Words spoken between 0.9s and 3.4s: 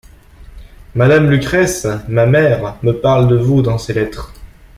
Madame Lucrèce, ma mère me parle de